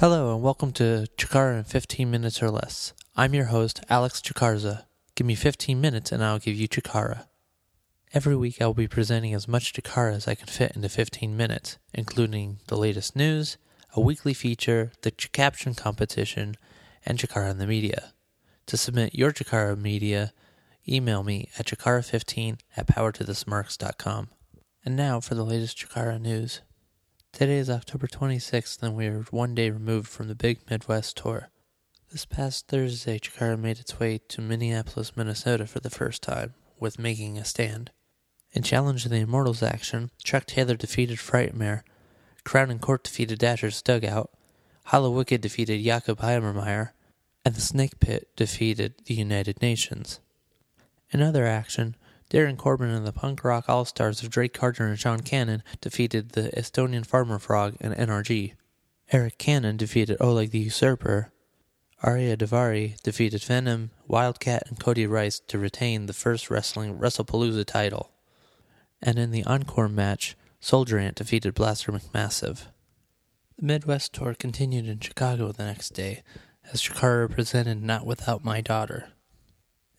[0.00, 2.94] Hello and welcome to Chikara in 15 minutes or less.
[3.18, 4.86] I'm your host, Alex Chikarza.
[5.14, 7.26] Give me 15 minutes and I'll give you Chikara.
[8.14, 11.36] Every week I will be presenting as much Chikara as I can fit into 15
[11.36, 13.58] minutes, including the latest news,
[13.92, 16.54] a weekly feature, the Chikaption competition,
[17.04, 18.14] and Chikara in the media.
[18.68, 20.32] To submit your Chikara media,
[20.88, 24.30] email me at chikara15 at powertothesmarks.com.
[24.82, 26.62] And now for the latest Chikara news.
[27.32, 31.48] Today is October 26th, and we are one day removed from the big Midwest tour.
[32.10, 36.98] This past Thursday, Chikara made its way to Minneapolis, Minnesota for the first time, with
[36.98, 37.92] Making a Stand.
[38.52, 41.82] In Challenge of the Immortals action, Chuck Taylor defeated Frightmare,
[42.44, 44.30] Crown and Court defeated Dasher's Dugout,
[44.88, 46.90] Hallowicked defeated Jakob Hammermeier,
[47.44, 50.20] and the Snake Pit defeated the United Nations.
[51.10, 51.96] In other action,
[52.30, 56.30] Darren Corbin and the punk rock all stars of Drake Carter and Sean Cannon defeated
[56.30, 58.54] the Estonian Farmer Frog and NRG.
[59.12, 61.32] Eric Cannon defeated Oleg the Usurper.
[62.02, 68.12] Arya Daivari defeated Venom, Wildcat, and Cody Rice to retain the first wrestling WrestlePalooza title
[69.02, 72.66] and in the encore match, Soldier Ant defeated Blaster McMassive.
[73.56, 76.22] The Midwest tour continued in Chicago the next day,
[76.72, 79.08] as Chikara presented Not Without My Daughter.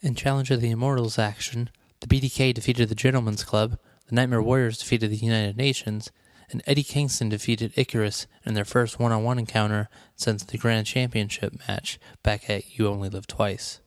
[0.00, 1.70] In Challenge of the Immortals action,
[2.00, 6.10] the BDK defeated the Gentlemen's Club, the Nightmare Warriors defeated the United Nations,
[6.50, 10.86] and Eddie Kingston defeated Icarus in their first one on one encounter since the Grand
[10.86, 13.80] Championship match back at You Only Live Twice.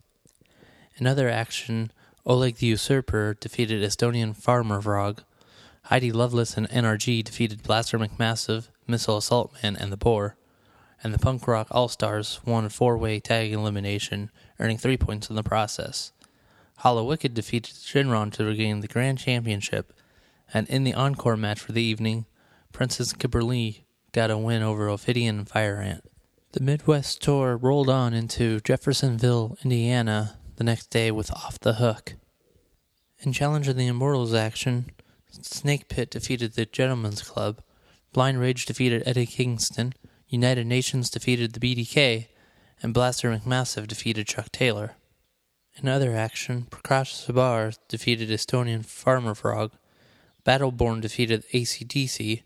[0.97, 1.91] In other action,
[2.25, 5.23] Oleg the Usurper defeated Estonian Farmer Frog.
[5.84, 10.38] Heidi Lovelace and NRG defeated Blaster McMassive, Missile Assault Man, and the Boar.
[11.03, 15.30] And the Punk Rock All Stars won a four way tag elimination, earning three points
[15.30, 16.14] in the process.
[16.79, 19.93] Hallowicked defeated Shynron to regain the Grand Championship.
[20.53, 22.25] And in the encore match for the evening,
[22.71, 26.09] Princess Kimberly got a win over Ophidian and Fire Ant.
[26.51, 32.13] The Midwest tour rolled on into Jeffersonville, Indiana, the next day with Off the Hook.
[33.19, 34.91] In Challenge of the Immortals action,
[35.29, 37.61] Snake Pit defeated the Gentlemen's Club,
[38.11, 39.94] Blind Rage defeated Eddie Kingston,
[40.28, 42.28] United Nations defeated the BDK,
[42.84, 44.95] and Blaster McMassive defeated Chuck Taylor.
[45.81, 49.72] In other action, Prakash Sabar defeated Estonian Farmer Frog,
[50.45, 52.44] Battleborn defeated ACDC,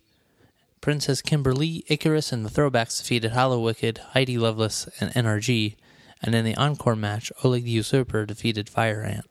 [0.80, 5.76] Princess Kimberly, Icarus, and the Throwbacks defeated Hallowicked, Heidi Lovelace, and NRG,
[6.22, 9.26] and in the encore match, Oleg the Usurper defeated Fire Ant.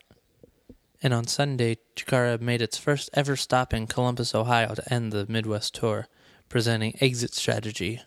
[1.03, 5.27] And on Sunday, Chikara made its first ever stop in Columbus, Ohio to end the
[5.27, 6.09] Midwest tour,
[6.49, 8.03] presenting Exit Strategy.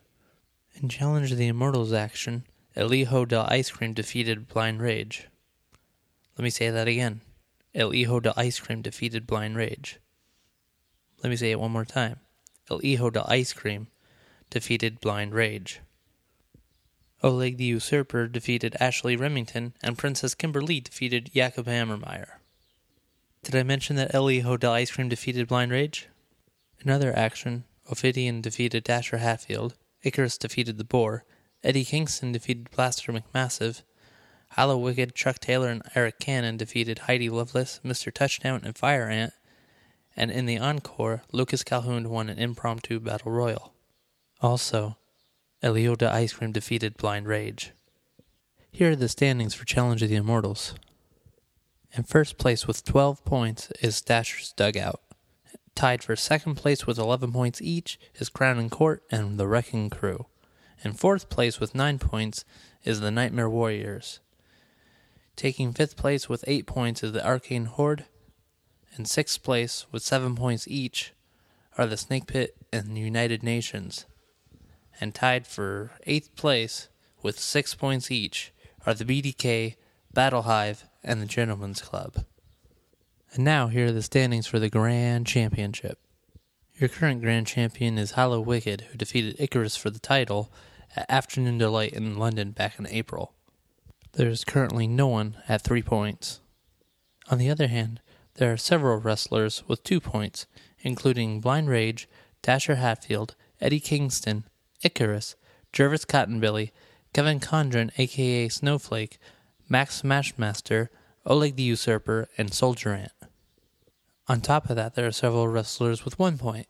[0.75, 2.44] In Challenge of the Immortals action,
[2.75, 5.27] El Hijo del Ice Cream defeated Blind Rage.
[6.39, 7.19] Let me say that again.
[7.75, 10.00] El Hijo del Ice Cream defeated Blind Rage.
[11.22, 12.22] Let me say it one more time.
[12.72, 13.88] El Hijo del Ice Cream
[14.50, 15.81] defeated Blind Rage.
[17.22, 22.39] Oleg the Usurper defeated Ashley Remington, and Princess Kimberly defeated Jakob Hammermeier.
[23.44, 26.07] Did I mention that El Hijo del Ice Cream defeated Blind Rage?
[26.85, 31.25] Another action, Ophidian defeated Dasher Hatfield, Icarus defeated the Boar,
[31.66, 33.81] Eddie Kingston defeated Blaster McMassive,
[34.57, 38.13] Hallowicked, Chuck Taylor, and Eric Cannon defeated Heidi Lovelace, Mr.
[38.13, 39.33] Touchdown, and Fire Ant,
[40.15, 43.73] and in the encore, Lucas Calhoun won an impromptu battle royal.
[44.41, 44.97] Also,
[45.61, 47.71] El Hijo de Ice Cream defeated Blind Rage.
[48.71, 50.73] Here are the standings for Challenge of the Immortals.
[51.93, 55.01] In first place with 12 points is Dasher's Dugout.
[55.75, 59.89] Tied for second place with 11 points each is Crown and Court and the Wrecking
[59.89, 60.25] Crew.
[60.83, 62.45] In fourth place with 9 points
[62.83, 64.19] is the Nightmare Warriors.
[65.39, 68.03] Taking fifth place with 8 points is the Arcane Horde.
[68.97, 71.13] and sixth place with 7 points each
[71.77, 74.05] are the Snake Pit and the United Nations
[75.00, 76.89] and tied for eighth place
[77.23, 78.51] with six points each
[78.85, 79.75] are the BDK,
[80.13, 82.25] Battle Hive, and the Gentlemen's Club.
[83.33, 86.00] And now here are the standings for the Grand Championship.
[86.77, 90.51] Your current Grand Champion is Hallowicked, who defeated Icarus for the title
[90.97, 93.36] at Afternoon Delight in London back in April.
[94.13, 96.41] There is currently no one at three points.
[97.29, 98.01] On the other hand,
[98.35, 100.45] there are several wrestlers with two points,
[100.81, 102.07] including Blind Rage,
[102.41, 104.45] Dasher Hatfield, Eddie Kingston,
[104.81, 105.35] Icarus,
[105.71, 106.71] Jervis Cottonbelly,
[107.13, 109.17] Kevin Condron, aka Snowflake,
[109.67, 110.89] Max Smashmaster,
[111.25, 113.12] Oleg the Usurper, and Soldier Ant.
[114.27, 116.67] On top of that, there are several wrestlers with one point,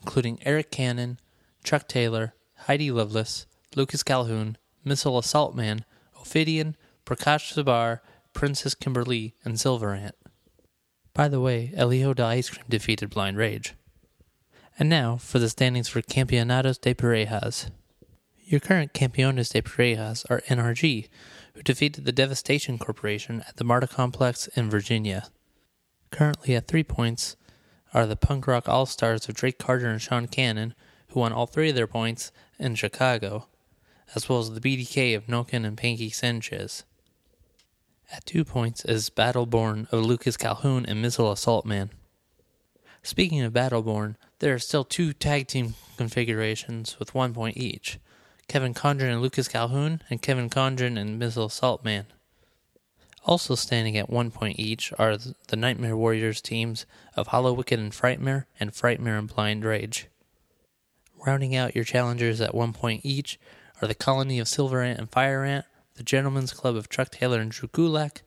[0.00, 1.18] including Eric Cannon,
[1.62, 2.34] Chuck Taylor,
[2.66, 3.46] Heidi Lovelace,
[3.76, 5.84] Lucas Calhoun, Missile Assault Man,
[6.24, 8.00] Ophidian, Prakash Sabar,
[8.32, 10.14] Princess Kimberly, and Silver Ant.
[11.12, 13.74] By the way, El Hijo de Ice Cream defeated Blind Rage.
[14.78, 17.70] And now for the standings for Campeonatos de Parejas.
[18.42, 21.08] Your current Campeones de Parejas are NRG,
[21.54, 25.28] who defeated the Devastation Corporation at the MARTA Complex in Virginia.
[26.10, 27.36] Currently at three points
[27.92, 30.74] are the punk rock all stars of Drake Carter and Sean Cannon,
[31.08, 33.46] who won all three of their points in Chicago,
[34.14, 36.84] as well as the BDK of Nokken and Pinkie Sanchez.
[38.12, 41.90] At two points is Battleborn of Lucas Calhoun and Missile Assault Man.
[43.02, 47.98] Speaking of Battleborn, there are still two tag team configurations with one point each
[48.46, 52.06] Kevin Condron and Lucas Calhoun, and Kevin Condron and Missile Assault Man.
[53.24, 56.84] Also standing at one point each are the Nightmare Warriors teams
[57.16, 60.08] of Hallowicked and Frightmare, and Frightmare and Blind Rage.
[61.26, 63.38] Rounding out your challengers at one point each
[63.84, 65.66] are the Colony of Silver Ant and Fire Ant,
[65.96, 68.22] the Gentlemen's Club of Chuck Taylor and Drew Gulak,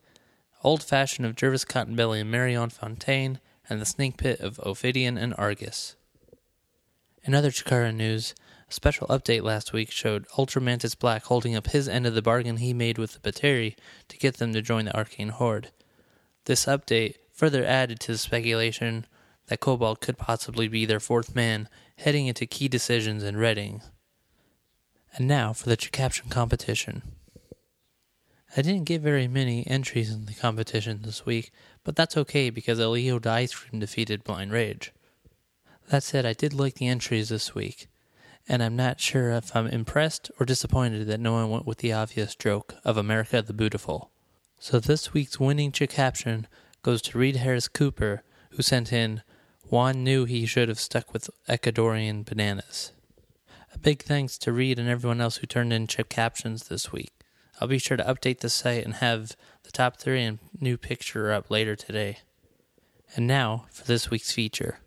[0.64, 5.34] Old Fashioned of Jervis Cottonbelly and Marion Fontaine, and the Snake Pit of Ophidian and
[5.36, 5.96] Argus.
[7.24, 8.36] In other Chikara news,
[8.70, 12.58] a special update last week showed Ultramantis Black holding up his end of the bargain
[12.58, 13.76] he made with the Batiri
[14.10, 15.72] to get them to join the Arcane Horde.
[16.46, 19.08] This update further added to the speculation
[19.48, 23.82] that Kobald could possibly be their fourth man heading into key decisions in Reading.
[25.18, 27.02] And now for the Chikaption competition.
[28.56, 31.52] I didn't get very many entries in the competition this week,
[31.84, 34.94] but that's okay because El Hijo de Ice Cream defeated Blind Rage.
[35.90, 37.88] That said, I did like the entries this week
[38.48, 41.94] and I'm not sure if I'm impressed or disappointed that no one went with the
[41.94, 44.10] obvious joke of America the Beautiful.
[44.60, 46.48] So this week's winning caption
[46.82, 49.22] goes to Reed Harris Cooper, who sent in
[49.70, 52.94] Juan knew he should have stuck with Ecuadorian bananas.
[53.78, 57.12] A big thanks to Reed and everyone else who turned in chip captions this week.
[57.62, 61.32] I'll be sure to update the site and have the top three and new picture
[61.32, 62.18] up later today.
[63.16, 64.80] And now for this week's feature.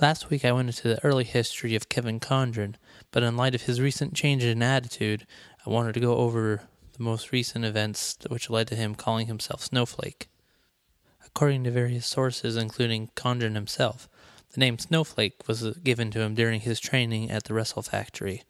[0.00, 2.76] Last week I went into the early history of Kevin Condron,
[3.10, 5.26] but in light of his recent change in attitude,
[5.66, 6.62] I wanted to go over
[6.94, 10.28] the most recent events which led to him calling himself Snowflake.
[11.26, 14.08] According to various sources, including Condron himself,
[14.52, 18.42] the name Snowflake was uh, given to him during his training at the Wrestle Factory,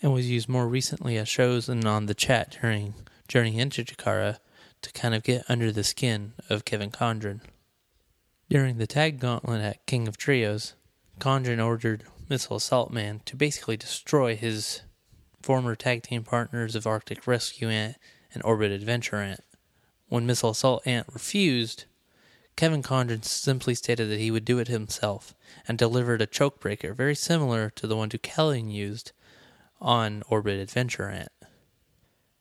[0.00, 2.94] and was used more recently at shows and on the chat during
[3.28, 4.38] Journey into Chikara
[4.82, 7.40] to kind of get under the skin of Kevin Condron.
[8.50, 10.74] During the tag gauntlet at King of Trios,
[11.18, 14.82] Condron ordered Missile Assault Man to basically destroy his
[15.40, 17.96] former tag team partners of Arctic Rescue Ant
[18.34, 19.44] and Orbit Adventure Ant.
[20.08, 21.86] When Missile Assault Ant refused,
[22.56, 25.34] Kevin Condron simply stated that he would do it himself
[25.66, 29.12] and delivered a choke breaker very similar to the one Deucalion used
[29.80, 31.32] on Orbit Adventure Ant.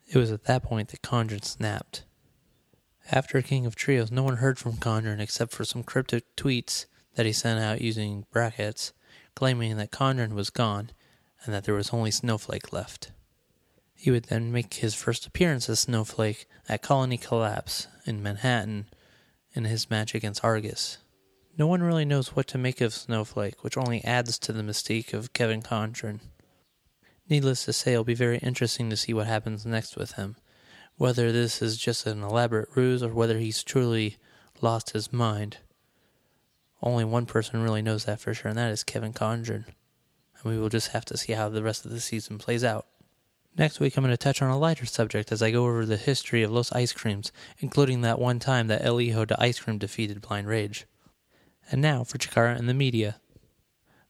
[0.08, 2.04] It was at that point that Condron snapped.
[3.12, 6.86] After King of Trios, no one heard from Condron except for some cryptic tweets
[7.16, 8.94] that he sent out using brackets,
[9.36, 10.92] claiming that Condron was gone
[11.44, 13.12] and that there was only Snowflake left.
[13.96, 18.88] He would then make his first appearance as Snowflake at Colony Collapse in Manhattan
[19.54, 20.98] in his match against Argus.
[21.58, 25.14] No one really knows what to make of Snowflake, which only adds to the mystique
[25.14, 26.22] of Kevin Condron.
[27.30, 30.36] Needless to say, it'll be very interesting to see what happens next with him
[31.02, 34.18] whether this is just an elaborate ruse or whether he's truly
[34.62, 35.58] lost his mind.
[36.80, 39.66] Only one person really knows that for sure, and that is Kevin Condron.
[39.66, 42.86] And we will just have to see how the rest of the season plays out.
[43.58, 45.98] Next week, I'm going to touch on a lighter subject as I go over the
[45.98, 49.78] history of Los Ice Creams, including that one time that El Hijo de Ice Cream
[49.78, 50.86] defeated Blind Rage.
[51.70, 53.20] And now for Chikara and the media.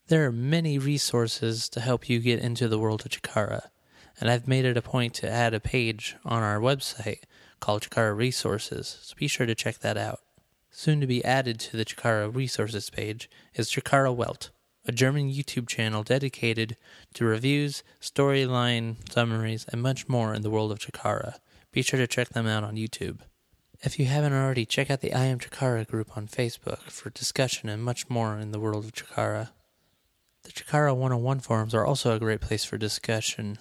[0.07, 3.69] There are many resources to help you get into the world of Chikara
[4.19, 7.23] and I've made it a point to add a page on our website
[7.59, 10.19] called Chikara Resources, so be sure to check that out.
[10.69, 14.51] Soon to be added to the Chikara Resources page is Chikara Welt,
[14.85, 16.77] a German YouTube channel dedicated
[17.13, 21.35] to reviews, storyline summaries, and much more in the world of Chikara.
[21.71, 23.19] Be sure to check them out on YouTube.
[23.81, 27.69] If you haven't already, check out the I Am Chikara group on Facebook for discussion
[27.69, 29.49] and much more in the world of Chikara.
[30.43, 33.57] The Chikara 101 forums are also a great place for discussion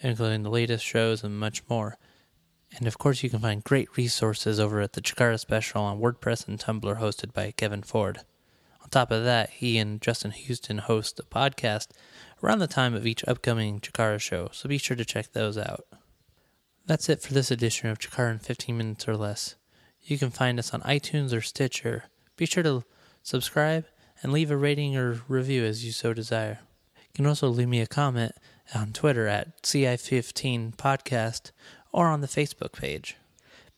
[0.00, 1.96] including the latest shows and much more.
[2.76, 6.48] And of course, you can find great resources over at the Chikara Special on WordPress
[6.48, 8.20] and Tumblr, hosted by Kevin Ford.
[8.86, 11.88] On top of that, he and Justin Houston host a podcast
[12.40, 15.84] around the time of each upcoming Chikara show, so be sure to check those out.
[16.86, 19.56] That's it for this edition of Chikara in 15 minutes or less.
[20.02, 22.04] You can find us on iTunes or Stitcher.
[22.36, 22.84] Be sure to
[23.24, 23.86] subscribe
[24.22, 26.60] and leave a rating or review as you so desire.
[26.96, 28.36] You can also leave me a comment
[28.72, 31.50] on Twitter at CI15 Podcast
[31.90, 33.16] or on the Facebook page.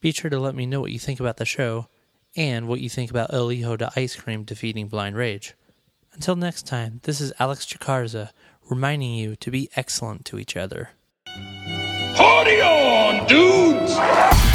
[0.01, 1.87] Be sure to let me know what you think about the show
[2.35, 5.55] and what you think about El Hijo de Ice Cream defeating Blind Rage.
[6.13, 8.31] Until next time, this is Alex Chakarza
[8.69, 10.89] reminding you to be excellent to each other.
[12.15, 14.48] Party on, dude!